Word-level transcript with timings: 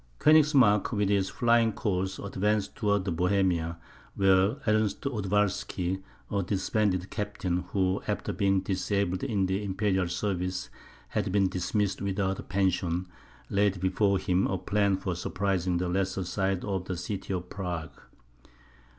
Koenigsmark, 0.17 0.91
with 0.93 1.09
his 1.09 1.29
flying 1.29 1.71
corps, 1.73 2.17
advanced 2.25 2.75
towards 2.75 3.07
Bohemia, 3.11 3.77
where 4.15 4.55
Ernest 4.65 5.01
Odowalsky, 5.01 6.01
a 6.31 6.41
disbanded 6.41 7.11
captain, 7.11 7.65
who, 7.71 8.01
after 8.07 8.33
being 8.33 8.61
disabled 8.61 9.23
in 9.23 9.45
the 9.45 9.63
imperial 9.63 10.07
service, 10.07 10.71
had 11.09 11.31
been 11.31 11.47
dismissed 11.49 12.01
without 12.01 12.39
a 12.39 12.41
pension, 12.41 13.09
laid 13.51 13.79
before 13.79 14.17
him 14.17 14.47
a 14.47 14.57
plan 14.57 14.97
for 14.97 15.15
surprising 15.15 15.77
the 15.77 15.87
lesser 15.87 16.23
side 16.23 16.65
of 16.65 16.85
the 16.85 16.97
city 16.97 17.31
of 17.31 17.51
Prague. 17.51 17.91